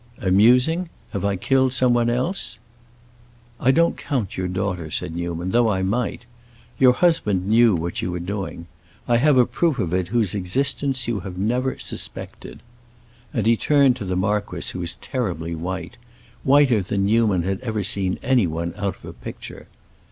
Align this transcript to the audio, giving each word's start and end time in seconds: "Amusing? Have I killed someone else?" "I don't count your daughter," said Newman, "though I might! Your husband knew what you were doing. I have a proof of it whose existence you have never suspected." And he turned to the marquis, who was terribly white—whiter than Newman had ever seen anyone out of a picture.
"Amusing? 0.17 0.89
Have 1.11 1.23
I 1.23 1.35
killed 1.35 1.73
someone 1.73 2.09
else?" 2.09 2.57
"I 3.59 3.69
don't 3.69 3.95
count 3.95 4.35
your 4.35 4.47
daughter," 4.47 4.89
said 4.89 5.13
Newman, 5.15 5.51
"though 5.51 5.69
I 5.69 5.83
might! 5.83 6.25
Your 6.79 6.93
husband 6.93 7.45
knew 7.45 7.75
what 7.75 8.01
you 8.01 8.11
were 8.11 8.19
doing. 8.19 8.65
I 9.07 9.17
have 9.17 9.37
a 9.37 9.45
proof 9.45 9.77
of 9.77 9.93
it 9.93 10.07
whose 10.07 10.33
existence 10.33 11.07
you 11.07 11.19
have 11.19 11.37
never 11.37 11.77
suspected." 11.77 12.61
And 13.31 13.45
he 13.45 13.55
turned 13.55 13.95
to 13.97 14.05
the 14.05 14.15
marquis, 14.15 14.71
who 14.73 14.79
was 14.79 14.95
terribly 14.95 15.53
white—whiter 15.53 16.81
than 16.81 17.05
Newman 17.05 17.43
had 17.43 17.59
ever 17.59 17.83
seen 17.83 18.17
anyone 18.23 18.73
out 18.77 18.95
of 18.95 19.05
a 19.05 19.13
picture. 19.13 19.67